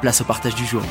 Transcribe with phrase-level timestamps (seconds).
[0.00, 0.82] place au partage du jour.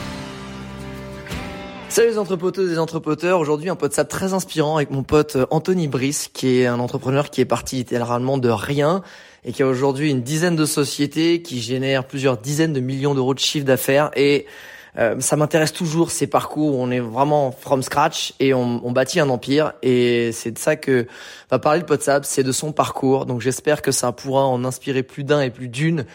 [1.90, 3.40] Salut les entrepoteuses et entrepoteurs.
[3.40, 7.30] Aujourd'hui, un podcast très inspirant avec mon pote euh, Anthony Brice, qui est un entrepreneur
[7.30, 9.02] qui est parti littéralement de rien
[9.46, 13.34] et qui a aujourd'hui une dizaine de sociétés qui génèrent plusieurs dizaines de millions d'euros
[13.34, 14.46] de chiffre d'affaires et
[14.98, 18.92] euh, ça m'intéresse toujours ces parcours où on est vraiment from scratch et on, on
[18.92, 21.08] bâtit un empire et c'est de ça que
[21.50, 23.26] va parler le podcast, c'est de son parcours.
[23.26, 26.06] Donc j'espère que ça pourra en inspirer plus d'un et plus d'une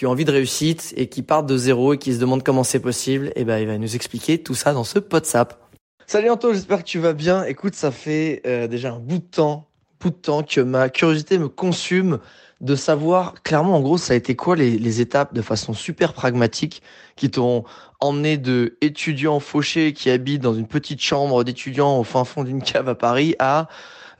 [0.00, 2.64] qui ont envie de réussite et qui partent de zéro et qui se demandent comment
[2.64, 5.62] c'est possible, et eh ben il va nous expliquer tout ça dans ce WhatsApp.
[6.06, 7.44] Salut Anto, j'espère que tu vas bien.
[7.44, 9.68] Écoute, ça fait euh, déjà un bout de temps,
[10.00, 12.18] bout de temps que ma curiosité me consume
[12.62, 16.14] de savoir clairement en gros ça a été quoi les, les étapes de façon super
[16.14, 16.82] pragmatique
[17.16, 17.64] qui t'ont
[18.00, 22.62] emmené de étudiant fauché qui habite dans une petite chambre d'étudiant au fin fond d'une
[22.62, 23.68] cave à Paris à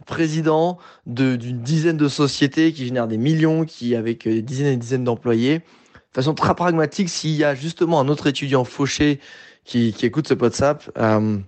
[0.06, 4.70] président d'une dizaine de sociétés qui génèrent des millions, qui avec euh, des dizaines et
[4.72, 5.58] des dizaines d'employés.
[5.58, 9.20] De façon très pragmatique, s'il y a justement un autre étudiant fauché
[9.64, 11.38] qui, écoute ce WhatsApp, euh,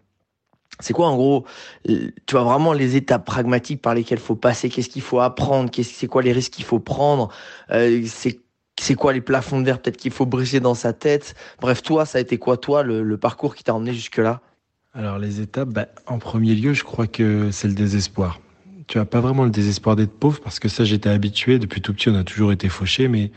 [0.78, 1.44] c'est quoi en gros,
[1.84, 6.06] tu vois vraiment les étapes pragmatiques par lesquelles faut passer, qu'est-ce qu'il faut apprendre, c'est
[6.06, 7.28] quoi les risques qu'il faut prendre,
[7.70, 11.34] euh, c'est quoi les plafonds de verre peut-être qu'il faut briser dans sa tête.
[11.60, 14.40] Bref, toi, ça a été quoi toi le, le parcours qui t'a emmené jusque là
[14.94, 18.40] Alors les étapes, bah, en premier lieu, je crois que c'est le désespoir
[18.86, 21.58] tu as pas vraiment le désespoir d'être pauvre parce que ça j'étais habitué.
[21.58, 23.30] Depuis tout petit on a toujours été fauché mais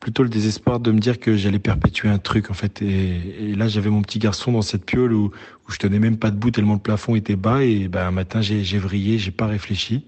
[0.00, 2.82] plutôt le désespoir de me dire que j'allais perpétuer un truc en fait.
[2.82, 6.30] Et, là j'avais mon petit garçon dans cette piole où, où je tenais même pas
[6.30, 7.62] debout tellement le plafond était bas.
[7.62, 10.04] Et ben un matin j'ai j'ai vrillé j'ai pas réfléchi.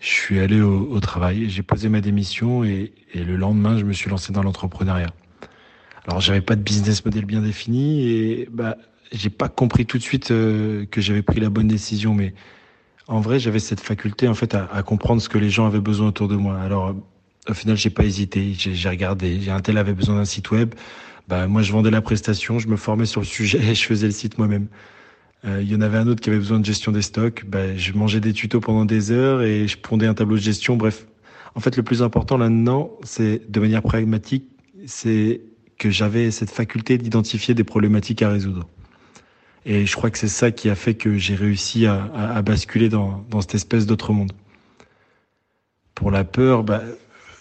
[0.00, 4.10] Je suis allé au, travail j'ai posé ma démission et, le lendemain je me suis
[4.10, 5.12] lancé dans l'entrepreneuriat.
[6.06, 8.76] Alors j'avais pas de business model bien défini et bah
[9.12, 12.32] j'ai pas compris tout de suite euh, que j'avais pris la bonne décision mais
[13.08, 16.08] en vrai, j'avais cette faculté en fait à, comprendre ce que les gens avaient besoin
[16.08, 16.58] autour de moi.
[16.60, 16.94] Alors,
[17.48, 18.54] au final, j'ai pas hésité.
[18.54, 19.48] J'ai regardé.
[19.48, 20.74] Un tel avait besoin d'un site web.
[21.28, 24.06] Bah, moi, je vendais la prestation, je me formais sur le sujet et je faisais
[24.06, 24.68] le site moi-même.
[25.44, 27.44] Euh, il y en avait un autre qui avait besoin de gestion des stocks.
[27.46, 30.76] Bah, je mangeais des tutos pendant des heures et je pondais un tableau de gestion.
[30.76, 31.06] Bref,
[31.54, 34.44] en fait, le plus important là-dedans, c'est de manière pragmatique,
[34.86, 35.42] c'est
[35.78, 38.68] que j'avais cette faculté d'identifier des problématiques à résoudre.
[39.64, 42.42] Et je crois que c'est ça qui a fait que j'ai réussi à, à, à,
[42.42, 44.32] basculer dans, dans cette espèce d'autre monde.
[45.94, 46.82] Pour la peur, bah,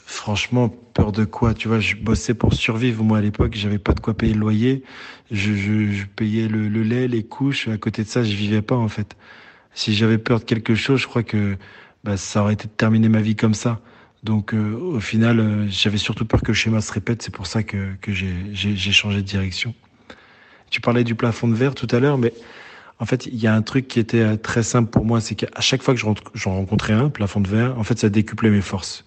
[0.06, 3.04] franchement, peur de quoi Tu vois, je bossais pour survivre.
[3.04, 4.84] Moi, à l'époque, j'avais pas de quoi payer le loyer.
[5.32, 7.68] Je, je, je payais le, le, lait, les couches.
[7.68, 9.16] À côté de ça, je vivais pas, en fait.
[9.74, 11.58] Si j'avais peur de quelque chose, je crois que
[12.04, 13.82] bah, ça aurait été de terminer ma vie comme ça.
[14.24, 17.24] Donc, euh, au final, euh, j'avais surtout peur que le schéma se répète.
[17.24, 19.74] C'est pour ça que, que j'ai changé de direction.
[20.72, 22.34] Tu parlais du plafond de verre tout à l'heure, mais
[23.00, 25.36] en fait, il y a un truc qui était euh, très simple pour moi, c'est
[25.36, 28.62] qu'à chaque fois que j'en rencontrais un, plafond de verre, en fait, ça décuplait mes
[28.62, 29.06] forces.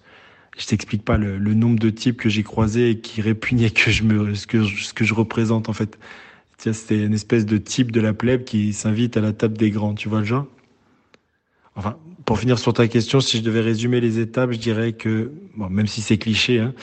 [0.57, 4.03] Je t'explique pas le, nombre de types que j'ai croisés et qui répugnaient que je
[4.03, 5.97] me, ce que, ce que je représente, en fait.
[6.57, 9.93] C'était une espèce de type de la plèbe qui s'invite à la table des grands,
[9.93, 10.45] tu vois le genre?
[11.75, 15.31] Enfin, pour finir sur ta question, si je devais résumer les étapes, je dirais que,
[15.57, 16.73] bon, même si c'est cliché, hein,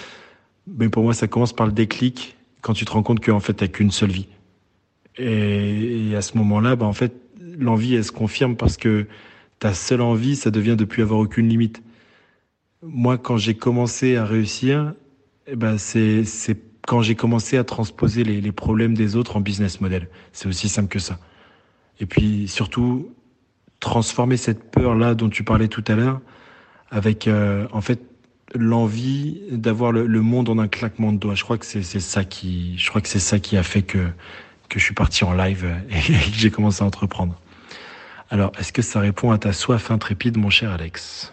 [0.67, 3.55] mais pour moi, ça commence par le déclic quand tu te rends compte qu'en fait,
[3.55, 4.29] t'as qu'une seule vie.
[5.19, 7.15] Et, à ce moment-là, bah, en fait,
[7.59, 9.07] l'envie, elle se confirme parce que
[9.59, 11.83] ta seule envie, ça devient de plus avoir aucune limite.
[12.83, 14.95] Moi, quand j'ai commencé à réussir,
[15.47, 16.25] eh ben, c'est,
[16.87, 20.09] quand j'ai commencé à transposer les, problèmes des autres en business model.
[20.33, 21.19] C'est aussi simple que ça.
[22.01, 23.11] Et puis, surtout,
[23.81, 26.21] transformer cette peur-là dont tu parlais tout à l'heure
[26.91, 28.01] avec, euh, en fait,
[28.55, 31.35] l'envie d'avoir le, le, monde en un claquement de doigts.
[31.35, 34.09] Je crois que c'est ça qui, je crois que c'est ça qui a fait que,
[34.73, 37.39] que je suis parti en live et que j'ai commencé à entreprendre.
[38.31, 41.33] Alors, est-ce que ça répond à ta soif intrépide, mon cher Alex?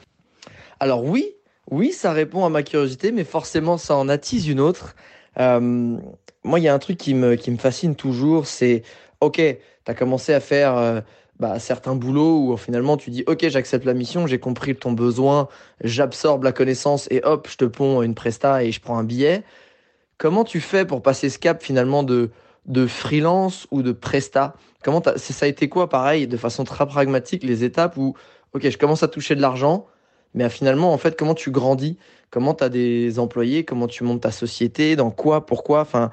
[0.81, 1.33] Alors oui,
[1.71, 4.95] oui, ça répond à ma curiosité, mais forcément, ça en attise une autre.
[5.39, 5.97] Euh,
[6.43, 8.83] moi, il y a un truc qui me, qui me fascine toujours, c'est,
[9.21, 9.55] ok, tu
[9.87, 10.99] as commencé à faire euh,
[11.39, 15.47] bah, certains boulots où finalement tu dis, ok, j'accepte la mission, j'ai compris ton besoin,
[15.81, 19.43] j'absorbe la connaissance et hop, je te ponds une presta et je prends un billet.
[20.17, 22.31] Comment tu fais pour passer ce cap finalement de,
[22.69, 27.43] de freelance ou de presta Comment ça a été quoi, pareil, de façon très pragmatique,
[27.43, 28.15] les étapes où,
[28.53, 29.87] ok, je commence à toucher de l'argent,
[30.33, 31.97] mais finalement, en fait, comment tu grandis?
[32.29, 33.65] Comment tu as des employés?
[33.65, 34.95] Comment tu montes ta société?
[34.95, 35.45] Dans quoi?
[35.45, 35.81] Pourquoi?
[35.81, 36.11] Enfin,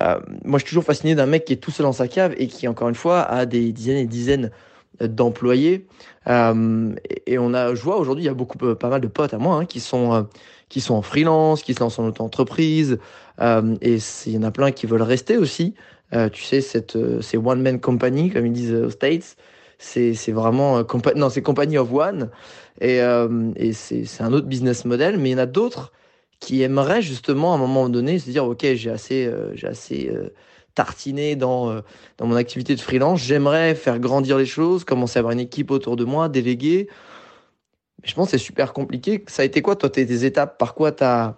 [0.00, 2.34] euh, moi, je suis toujours fasciné d'un mec qui est tout seul dans sa cave
[2.36, 4.50] et qui, encore une fois, a des dizaines et dizaines
[5.00, 5.86] d'employés.
[6.28, 6.94] Euh,
[7.26, 9.38] et on a, je vois aujourd'hui, il y a beaucoup, pas mal de potes à
[9.38, 10.22] moi hein, qui sont euh,
[10.68, 12.98] qui sont en freelance, qui se lancent en auto-entreprise.
[13.40, 15.74] Euh, et il y en a plein qui veulent rester aussi.
[16.12, 19.36] Euh, tu sais, cette, euh, c'est one man company, comme ils disent aux States.
[19.78, 20.82] C'est, vraiment,
[21.16, 22.30] non, c'est company of one.
[22.80, 23.00] Et,
[23.56, 25.18] et c'est, un autre business model.
[25.18, 25.92] Mais il y en a d'autres
[26.40, 30.10] qui aimeraient justement à un moment donné se dire, ok, j'ai assez, j'ai assez
[30.74, 31.82] tartiné dans,
[32.16, 33.20] dans mon activité de freelance.
[33.20, 36.88] J'aimerais faire grandir les choses, commencer à avoir une équipe autour de moi, déléguer
[38.04, 39.24] je pense que c'est super compliqué.
[39.26, 40.58] Ça a été quoi, toi, tes, étapes?
[40.58, 41.36] Par quoi tu as,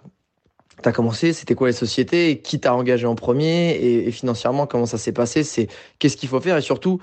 [0.93, 5.11] commencé C'était quoi les sociétés Qui t'a engagé en premier et, financièrement, comment ça s'est
[5.11, 5.67] passé C'est
[5.99, 6.99] Qu'est-ce qu'il faut faire Et surtout,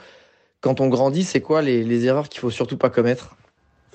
[0.60, 3.36] quand on grandit, c'est quoi les, erreurs qu'il faut surtout pas commettre?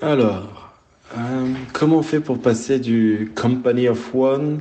[0.00, 0.72] Alors,
[1.16, 4.60] euh, comment on fait pour passer du Company of One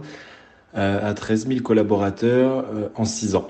[0.75, 3.47] euh, à 13 000 collaborateurs euh, en 6 ans?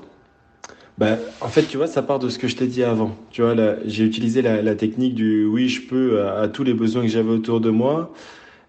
[0.98, 3.16] Bah, en fait, tu vois, ça part de ce que je t'ai dit avant.
[3.32, 3.56] Tu vois,
[3.86, 7.62] j'ai utilisé la, technique du oui, je peux à, tous les besoins que j'avais autour
[7.62, 8.12] de moi.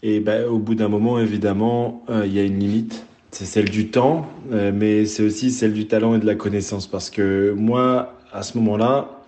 [0.03, 3.05] Et bah, au bout d'un moment, évidemment, euh, il y a une limite.
[3.33, 6.87] C'est celle du temps, euh, mais c'est aussi celle du talent et de la connaissance.
[6.87, 9.23] Parce que moi, à ce moment-là,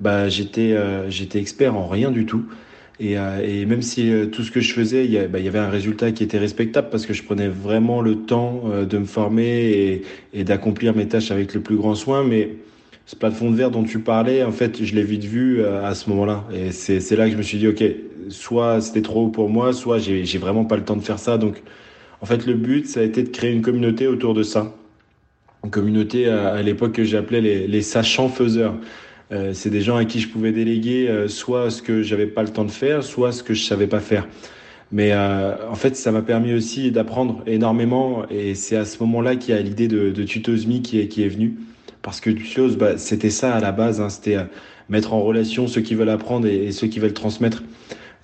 [0.00, 2.44] bah, j'étais euh, j'étais expert en rien du tout.
[3.00, 5.60] Et, et même si tout ce que je faisais, il y, bah, il y avait
[5.60, 9.70] un résultat qui était respectable parce que je prenais vraiment le temps de me former
[9.70, 10.02] et,
[10.34, 12.24] et d'accomplir mes tâches avec le plus grand soin.
[12.24, 12.56] Mais
[13.08, 16.10] ce plafond de verre dont tu parlais, en fait, je l'ai vite vu à ce
[16.10, 16.44] moment-là.
[16.52, 17.82] Et c'est là que je me suis dit, OK,
[18.28, 21.38] soit c'était trop haut pour moi, soit j'ai vraiment pas le temps de faire ça.
[21.38, 21.62] Donc,
[22.20, 24.74] en fait, le but, ça a été de créer une communauté autour de ça.
[25.64, 28.74] Une communauté à, l'époque que j'appelais les, les sachants faiseurs.
[29.32, 32.42] Euh, c'est des gens à qui je pouvais déléguer euh, soit ce que j'avais pas
[32.42, 34.28] le temps de faire, soit ce que je savais pas faire.
[34.92, 38.24] Mais euh, en fait, ça m'a permis aussi d'apprendre énormément.
[38.28, 41.28] Et c'est à ce moment-là qu'il y a l'idée de, de qui est, qui est
[41.28, 41.56] venue.
[42.02, 44.00] Parce que Tutos, bah, c'était ça à la base.
[44.00, 44.38] Hein, c'était
[44.88, 47.62] mettre en relation ceux qui veulent apprendre et, ceux qui veulent transmettre.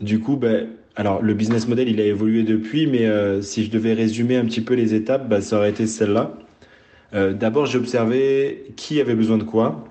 [0.00, 3.71] Du coup, ben, alors le business model, il a évolué depuis, mais euh, si je
[3.71, 6.32] devais résumer un petit peu les étapes, ben, ça aurait été celle-là.
[7.15, 9.85] Euh, D'abord, j'ai observé qui avait besoin de quoi.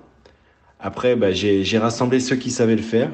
[0.80, 3.10] Après, ben, j'ai rassemblé ceux qui savaient le faire.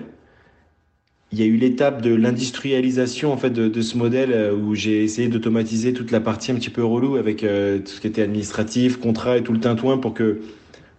[1.33, 5.05] Il y a eu l'étape de l'industrialisation en fait de, ce modèle euh, où j'ai
[5.05, 8.23] essayé d'automatiser toute la partie un petit peu relou avec euh, tout ce qui était
[8.23, 10.41] administratif, contrat et tout le tintouin pour que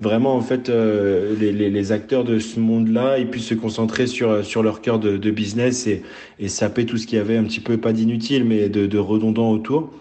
[0.01, 4.07] vraiment en fait euh, les, les, les, acteurs de ce monde-là ils puissent se concentrer
[4.07, 6.01] sur sur leur cœur de, de business et,
[6.39, 8.97] et saper tout ce qu'il y avait un petit peu pas d'inutile mais de, de
[8.97, 9.91] redondant autour.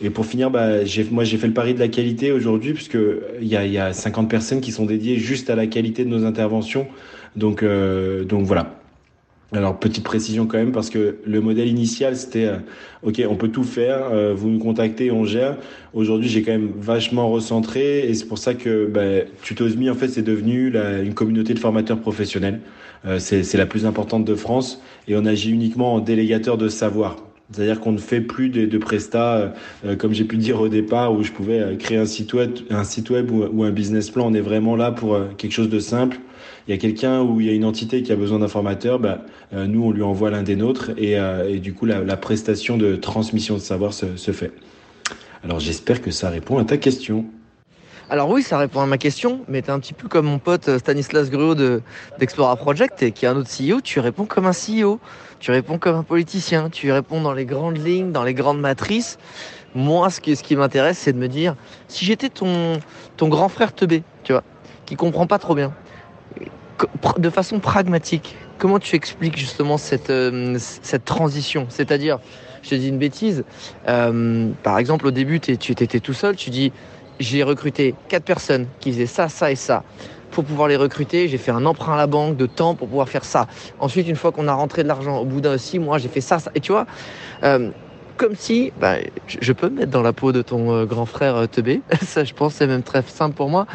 [0.00, 2.98] Et pour finir, bah, j'ai, moi j'ai fait le pari de la qualité aujourd'hui puisque
[3.40, 6.08] il y a, y a 50 personnes qui sont dédiées juste à la qualité de
[6.08, 6.86] nos interventions.
[7.36, 8.77] Donc euh, donc voilà.
[9.54, 12.58] Alors petite précision quand même parce que le modèle initial c'était euh,
[13.02, 15.56] ok on peut tout faire, euh, vous nous contactez, on gère.
[15.94, 20.08] Aujourd'hui j'ai quand même vachement recentré et c'est pour ça que bah, Tutosmi en fait
[20.08, 22.60] c'est devenu la, une communauté de formateurs professionnels.
[23.06, 27.16] Euh, c'est la plus importante de France et on agit uniquement en délégateur de savoir.
[27.50, 29.54] C'est-à-dire qu'on ne fait plus de, de prestats,
[29.98, 33.08] comme j'ai pu dire au départ, où je pouvais créer un site web, un site
[33.08, 34.26] web ou, un business plan.
[34.26, 36.18] On est vraiment là pour quelque chose de simple,
[36.68, 38.98] il y a quelqu'un ou il y a une entité qui a besoin d'un formateur,
[38.98, 39.22] bah,
[39.54, 42.94] euh, nous on lui envoie l'un des nôtres et, euh, du coup la, prestation de
[42.96, 44.52] transmission de savoir se, fait.
[45.42, 47.24] Alors j'espère que ça répond à ta question.
[48.10, 50.38] Alors oui, ça répond à ma question, mais tu es un petit peu comme mon
[50.38, 51.82] pote euh, Stanislas Gruot de,
[52.18, 54.98] d'Explora Project, et qui est un autre CEO, tu réponds comme un CEO,
[55.40, 59.18] tu réponds comme un politicien, tu réponds dans les grandes lignes, dans les grandes matrices.
[59.74, 61.54] Moi, ce qui, m'intéresse, c'est de me dire,
[61.88, 62.80] si j'étais ton,
[63.16, 64.42] ton grand frère Teubé, tu vois,
[64.86, 65.72] qui comprend pas trop bien,
[67.18, 71.66] de façon pragmatique, comment tu expliques justement cette, euh, cette transition?
[71.68, 72.18] C'est-à-dire,
[72.62, 73.44] je te dis une bêtise,
[73.88, 76.72] euh, par exemple au début tu étais tout seul, tu dis
[77.20, 79.82] j'ai recruté quatre personnes qui faisaient ça, ça et ça.
[80.30, 83.08] Pour pouvoir les recruter, j'ai fait un emprunt à la banque de temps pour pouvoir
[83.08, 83.46] faire ça.
[83.80, 86.20] Ensuite, une fois qu'on a rentré de l'argent, au bout d'un six mois, j'ai fait
[86.20, 86.50] ça, ça.
[86.54, 86.86] Et tu vois,
[87.42, 87.70] euh,
[88.16, 91.80] comme si, bah, je peux me mettre dans la peau de ton grand frère Teubé.
[92.02, 93.66] ça, je pense, c'est même très simple pour moi.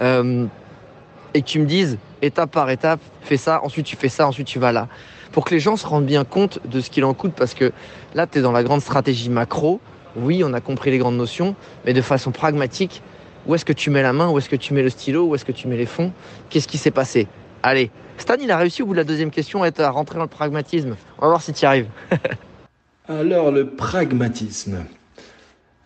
[0.00, 4.46] et que tu me dises, étape par étape, fais ça, ensuite tu fais ça, ensuite
[4.46, 4.88] tu vas là.
[5.32, 7.72] Pour que les gens se rendent bien compte de ce qu'il en coûte, parce que
[8.14, 9.80] là, tu es dans la grande stratégie macro,
[10.16, 13.02] oui, on a compris les grandes notions, mais de façon pragmatique,
[13.48, 15.34] où est-ce que tu mets la main, où est-ce que tu mets le stylo, où
[15.34, 16.12] est-ce que tu mets les fonds,
[16.50, 17.26] qu'est-ce qui s'est passé?
[17.62, 20.28] Allez, Stan, il a réussi au bout de la deuxième question à rentrer dans le
[20.28, 20.96] pragmatisme?
[21.18, 21.88] On va voir si tu y arrives.
[23.08, 24.84] Alors, le pragmatisme.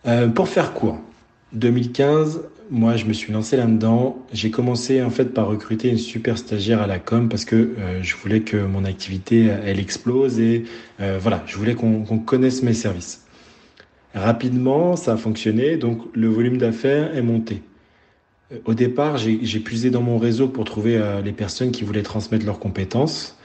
[0.05, 0.99] Euh, pour faire court,
[1.53, 4.17] 2015, moi, je me suis lancé là-dedans.
[4.33, 8.01] J'ai commencé en fait par recruter une super stagiaire à la com parce que euh,
[8.01, 10.65] je voulais que mon activité elle explose et
[10.99, 13.22] euh, voilà, je voulais qu'on connaisse mes services.
[14.13, 17.61] Rapidement, ça a fonctionné, donc le volume d'affaires est monté.
[18.51, 22.45] Euh, au départ, j'ai puisé dans mon réseau pour trouver les personnes qui voulaient transmettre
[22.45, 23.37] leurs compétences.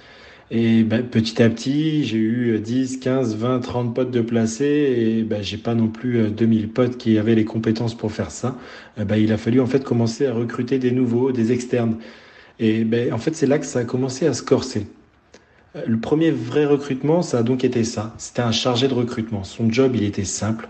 [0.51, 5.23] Et ben, petit à petit, j'ai eu 10, 15, 20, 30 potes de placés et
[5.23, 8.57] ben, j'ai pas non plus 2000 euh, potes qui avaient les compétences pour faire ça.
[8.99, 11.97] Euh, ben, il a fallu en fait commencer à recruter des nouveaux, des externes.
[12.59, 14.87] Et ben, en fait, c'est là que ça a commencé à se corser.
[15.75, 18.15] Le premier vrai recrutement, ça a donc été ça.
[18.19, 19.45] C'était un chargé de recrutement.
[19.45, 20.69] Son job, il était simple.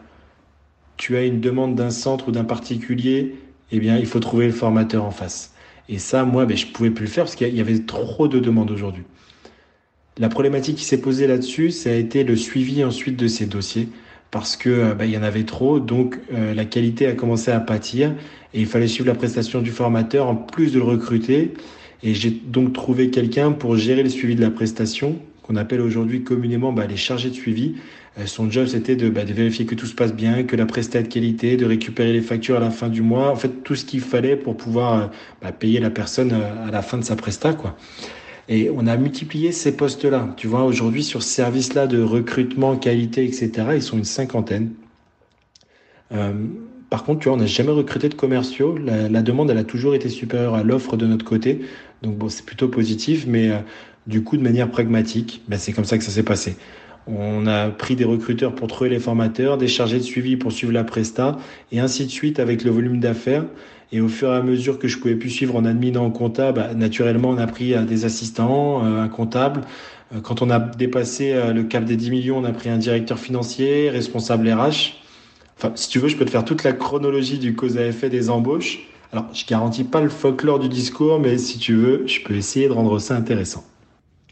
[0.97, 3.37] Tu as une demande d'un centre ou d'un particulier,
[3.71, 5.55] eh bien, il faut trouver le formateur en face.
[5.89, 8.41] Et ça, moi, ben, je pouvais plus le faire parce qu'il y avait trop de
[8.41, 9.05] demandes aujourd'hui.
[10.19, 13.89] La problématique qui s'est posée là-dessus, ça a été le suivi ensuite de ces dossiers
[14.31, 17.51] parce que euh, bah, il y en avait trop, donc euh, la qualité a commencé
[17.51, 18.15] à pâtir
[18.53, 21.55] et il fallait suivre la prestation du formateur en plus de le recruter.
[22.03, 26.23] Et j'ai donc trouvé quelqu'un pour gérer le suivi de la prestation, qu'on appelle aujourd'hui
[26.23, 27.75] communément bah, les chargés de suivi.
[28.19, 30.67] Euh, son job, c'était de, bah, de, vérifier que tout se passe bien, que la
[30.67, 33.31] prestation est de qualité, de récupérer les factures à la fin du mois.
[33.31, 35.11] En fait, tout ce qu'il fallait pour pouvoir
[35.59, 37.77] payer la personne à la fin de sa presta, quoi.
[38.49, 40.35] Et on a multiplié ces postes-là.
[40.37, 44.73] Tu vois, aujourd'hui, sur ce service-là de recrutement, qualité, etc., ils sont une cinquantaine.
[46.13, 46.33] Euh,
[46.91, 48.79] par contre, tu vois, on n'a jamais recruté de commerciaux.
[48.79, 51.61] La, demande, elle a toujours été supérieure à l'offre de notre côté.
[52.03, 53.59] Donc bon, c'est plutôt positif, mais euh,
[54.07, 56.57] du coup, de manière pragmatique, ben, c'est comme ça que ça s'est passé.
[57.07, 60.73] On a pris des recruteurs pour trouver les formateurs, des chargés de suivi pour suivre
[60.73, 61.39] la presta,
[61.73, 63.45] et ainsi de suite avec le volume d'affaires.
[63.93, 66.61] Et au fur et à mesure que je pouvais plus suivre en admin en comptable,
[66.61, 69.63] bah, naturellement, on a pris euh, des assistants, euh, un comptable.
[70.15, 73.19] Euh, quand on a dépassé le cap des 10 millions, on a pris un directeur
[73.19, 74.99] financier, responsable RH.
[75.59, 78.09] Enfin, si tu veux, je peux te faire toute la chronologie du cause à effet
[78.09, 78.79] des embauches.
[79.13, 82.69] Alors, je garantis pas le folklore du discours, mais si tu veux, je peux essayer
[82.69, 83.65] de rendre ça intéressant.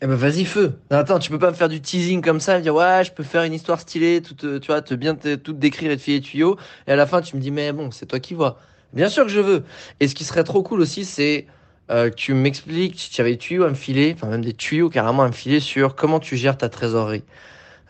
[0.03, 0.75] Eh ben vas-y feu.
[0.91, 3.23] attends, tu peux pas me faire du teasing comme ça, me dire ouais, je peux
[3.23, 6.59] faire une histoire stylée, tout, tu vois, te bien tout décrire et te filer tuyaux,
[6.87, 8.61] et à la fin tu me dis mais bon, c'est toi qui vois.
[8.93, 9.65] Bien sûr que je veux.
[10.01, 11.47] Et ce qui serait trop cool aussi, c'est
[11.91, 14.91] euh, que tu m'expliques tu avais des tuyaux à me filer, enfin même des tuyaux
[14.91, 17.25] carrément à me filer sur comment tu gères ta trésorerie.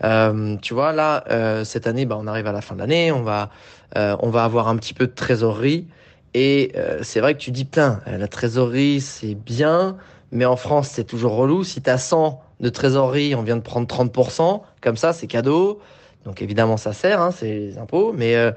[0.05, 3.13] Euh, tu vois, là, euh, cette année, bah, on arrive à la fin de l'année,
[3.13, 3.51] on va,
[3.97, 5.87] euh, on va avoir un petit peu de trésorerie.
[6.35, 9.97] Et euh, c'est vrai que tu dis, putain, la trésorerie, c'est bien,
[10.33, 11.65] mais en France, c'est toujours relou.
[11.65, 15.81] Si tu as 100 de trésorerie, on vient de prendre 30%, comme ça, c'est cadeau.
[16.25, 18.53] Donc évidemment, ça sert, hein, c'est les impôts, mais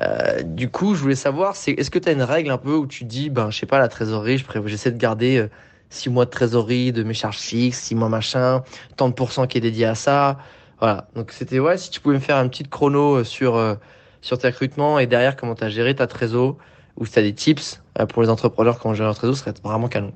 [0.00, 2.86] euh, du coup, je voulais savoir, est-ce que tu as une règle un peu où
[2.86, 5.46] tu dis, ben, je sais pas, la trésorerie, je j'essaie de garder
[5.90, 8.62] 6 euh, mois de trésorerie de mes charges fixes, 6 mois machin,
[8.96, 10.38] tant de pourcents qui est dédié à ça.
[10.80, 11.08] Voilà.
[11.14, 13.78] Donc c'était, ouais, si tu pouvais me faire une petite chrono euh, sur,
[14.20, 16.56] sur tes recrutements et derrière comment tu as géré ta trésor
[16.96, 19.54] ou si tu as des tips pour les entrepreneurs comment gérer leur trésor, ce serait
[19.62, 20.12] vraiment canon.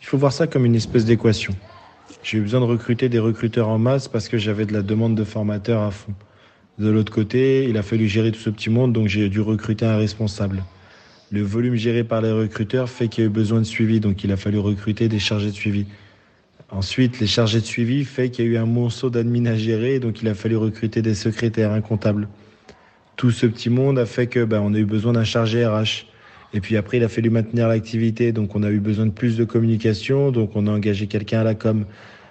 [0.00, 1.54] Il faut voir ça comme une espèce d'équation.
[2.22, 5.14] J'ai eu besoin de recruter des recruteurs en masse parce que j'avais de la demande
[5.14, 6.14] de formateurs à fond.
[6.78, 9.84] De l'autre côté, il a fallu gérer tout ce petit monde, donc j'ai dû recruter
[9.84, 10.62] un responsable.
[11.30, 14.22] Le volume géré par les recruteurs fait qu'il y a eu besoin de suivi, donc
[14.24, 15.86] il a fallu recruter des chargés de suivi.
[16.70, 20.00] Ensuite, les chargés de suivi fait qu'il y a eu un monceau d'admin à gérer,
[20.00, 22.28] donc il a fallu recruter des secrétaires, un comptable.
[23.16, 26.06] Tout ce petit monde a fait que ben, on a eu besoin d'un chargé RH.
[26.52, 29.36] Et puis après, il a fallu maintenir l'activité, donc on a eu besoin de plus
[29.36, 31.86] de communication, donc on a engagé quelqu'un à la com.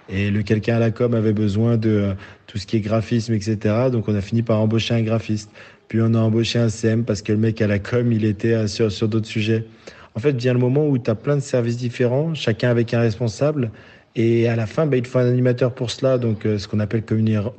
[0.08, 2.14] Et le quelqu'un à la com avait besoin de euh,
[2.46, 3.58] tout ce qui est graphisme, etc.
[3.92, 5.50] Donc on a fini par embaucher un graphiste.
[5.88, 8.54] Puis on a embauché un CM parce que le mec à la com, il était
[8.54, 9.66] euh, sur, sur d'autres sujets.
[10.14, 13.00] En fait, vient le moment où tu as plein de services différents, chacun avec un
[13.00, 13.70] responsable.
[14.16, 16.66] Et à la fin, bah, il te faut un animateur pour cela, donc euh, ce
[16.66, 17.04] qu'on appelle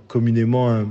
[0.08, 0.88] communément un,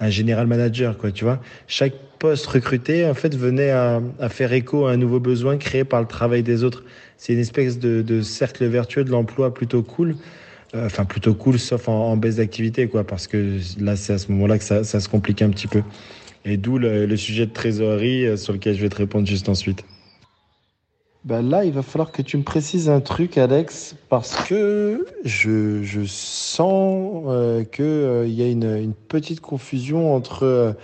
[0.00, 1.40] un général manager, quoi, tu vois.
[1.68, 5.84] Chaque poste recruté, en fait, venait à, à, faire écho à un nouveau besoin créé
[5.84, 6.84] par le travail des autres.
[7.16, 10.16] C'est une espèce de, de cercle vertueux de l'emploi plutôt cool.
[10.74, 14.32] Euh, enfin plutôt cool, sauf en, baisse d'activité, quoi, parce que là, c'est à ce
[14.32, 15.82] moment-là que ça, se complique un petit peu.
[16.44, 19.84] Et d'où le, sujet de trésorerie euh, sur lequel je vais te répondre juste ensuite.
[21.26, 25.82] Ben là, il va falloir que tu me précises un truc, Alex, parce que je,
[25.82, 30.74] je sens euh, qu'il y a une, une, petite confusion entre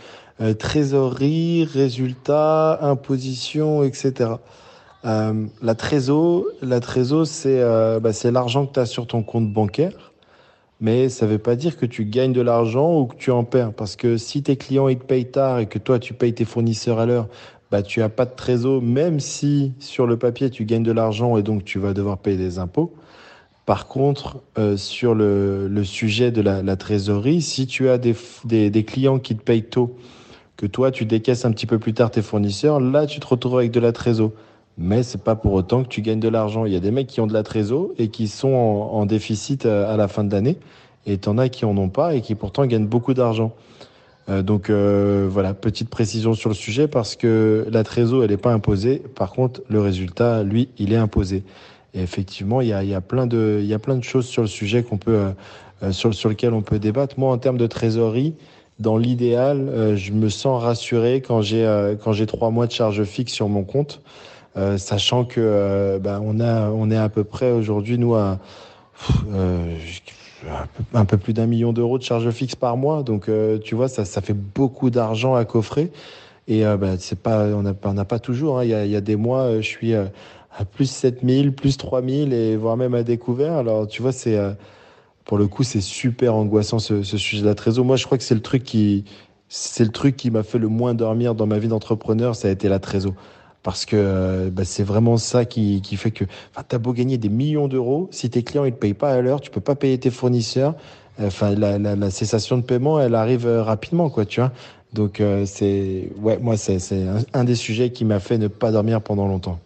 [0.58, 4.32] trésorerie, résultat, imposition, etc.
[5.04, 9.22] Euh, la trésor, la trésor, c'est euh, bah, c'est l'argent que tu as sur ton
[9.22, 10.12] compte bancaire.
[10.80, 13.44] mais ça ne veut pas dire que tu gagnes de l'argent ou que tu en
[13.44, 13.72] perds.
[13.72, 16.44] Parce que si tes clients ils te payent tard et que toi tu payes tes
[16.44, 17.28] fournisseurs à l'heure,
[17.72, 21.38] bah, tu n'as pas de trésor, même si sur le papier tu gagnes de l'argent
[21.38, 22.92] et donc tu vas devoir payer des impôts.
[23.64, 29.34] Par contre, euh, sur le, sujet de la, trésorerie, si tu as des, clients qui
[29.34, 29.96] te payent tôt,
[30.58, 33.56] que toi tu décaisses un petit peu plus tard tes fournisseurs, là tu te retrouves
[33.56, 34.32] avec de la trésor.
[34.76, 36.66] Mais c'est pas pour autant que tu gagnes de l'argent.
[36.66, 39.06] Il y a des mecs qui ont de la trésor et qui sont en, en
[39.06, 40.58] déficit à, à, la fin de l'année,
[41.06, 43.54] et t'en as qui en ont pas et qui pourtant gagnent beaucoup d'argent.
[44.28, 48.36] Euh, donc euh, voilà, petite précision sur le sujet parce que la trésor elle n'est
[48.36, 49.02] pas imposée.
[49.14, 51.42] Par contre, le résultat, lui, il est imposé.
[51.94, 54.82] Et effectivement, il y a, plein de, y a plein de choses sur le sujet
[54.82, 55.26] qu'on peut,
[55.82, 57.18] euh, sur, sur lequel on peut débattre.
[57.18, 58.34] Moi, en termes de trésorerie,
[58.78, 63.32] dans l'idéal, je me sens rassuré quand j'ai quand j'ai trois mois de charge fixe
[63.32, 64.00] sur mon compte,
[64.76, 68.40] sachant que ben, on a on est à peu près aujourd'hui nous à
[70.94, 73.02] un peu plus d'un million d'euros de charge fixe par mois.
[73.02, 73.30] Donc
[73.64, 75.90] tu vois, ça ça fait beaucoup d'argent à coffrer.
[76.48, 78.58] Et ben, c'est pas on n'a a pas toujours.
[78.58, 78.64] Hein.
[78.64, 80.10] Il, y a, des mois, je suis à
[80.72, 83.54] plus 7000, plus 3000 et voire même à découvert.
[83.54, 84.38] Alors tu vois, c'est
[85.24, 87.84] pour le coup, c'est super angoissant ce, ce, sujet de la trésor.
[87.84, 89.04] Moi, je crois que c'est le truc qui,
[89.54, 92.50] c'est le truc qui m'a fait le moins dormir dans ma vie d'entrepreneur, ça a
[92.50, 93.12] été la trésor.
[93.62, 97.28] Parce que bah, c'est vraiment ça qui, qui fait que, enfin, t'as beau gagner des
[97.28, 99.98] millions d'euros, si tes clients ils te payent pas à l'heure, tu peux pas payer
[99.98, 100.74] tes fournisseurs.
[101.20, 104.50] Enfin, la, la, cessation de paiement, elle arrive euh, rapidement, quoi, tu vois.
[104.92, 108.72] Donc euh, c'est, ouais, moi c'est un, un des sujets qui m'a fait ne pas
[108.72, 109.58] dormir pendant longtemps.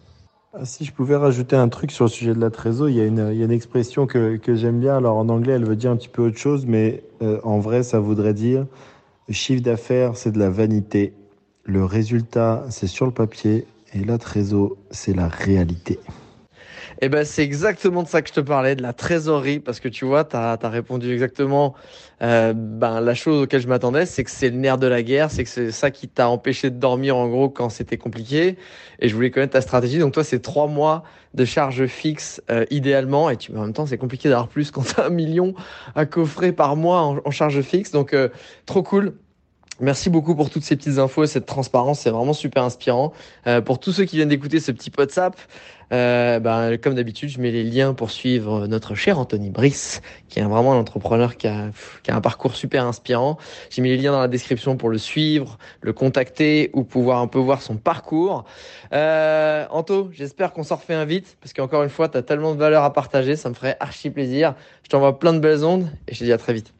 [0.53, 3.01] Ah, si je pouvais rajouter un truc sur le sujet de la trésor, il y
[3.01, 4.97] a une, il y a une expression que, que j'aime bien.
[4.97, 7.83] Alors en anglais, elle veut dire un petit peu autre chose, mais euh, en vrai,
[7.83, 8.65] ça voudrait dire
[9.29, 11.13] chiffre d'affaires, c'est de la vanité.
[11.63, 13.65] Le résultat, c'est sur le papier.
[13.93, 15.99] Et la trésor, c'est la réalité.
[17.01, 19.87] Eh ben, c'est exactement de ça que je te parlais, de la trésorerie, parce que
[19.87, 21.75] tu vois, tu as, répondu exactement
[22.23, 25.29] euh, ben, la chose auquel je m'attendais, c'est que c'est le nerf de la guerre,
[25.29, 28.57] c'est que c'est ça qui t'a empêché de dormir en gros quand c'était compliqué.
[28.99, 29.99] Et je voulais connaître ta stratégie.
[29.99, 31.03] Donc toi, c'est trois mois
[31.35, 34.83] de charge fixe euh, idéalement, et tu, en même temps, c'est compliqué d'avoir plus quand
[34.95, 35.53] t'as un million
[35.93, 37.91] à coffrer par mois en, charge fixe.
[37.91, 38.29] Donc euh,
[38.65, 39.13] trop cool.
[39.79, 43.13] Merci beaucoup pour toutes ces petites infos et cette transparence, c'est vraiment super inspirant.
[43.45, 45.35] Euh, pour tous ceux qui viennent d'écouter ce petit WhatsApp,
[45.93, 50.39] euh, ben, comme d'habitude, je mets les liens pour suivre notre cher Anthony Brice, qui
[50.39, 51.69] est vraiment un entrepreneur qui a,
[52.01, 53.37] qui a un parcours super inspirant.
[53.69, 57.27] J'ai mis les liens dans la description pour le suivre, le contacter ou pouvoir un
[57.27, 58.45] peu voir son parcours.
[58.93, 62.55] Euh, Anto, j'espère qu'on s'en refait un vite, parce qu'encore une fois, tu as tellement
[62.55, 64.55] de valeur à partager, ça me ferait archi plaisir.
[64.81, 66.76] Je t'envoie plein de belles ondes et je te dis à très vite.